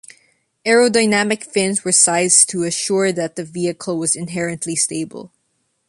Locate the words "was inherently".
3.99-4.75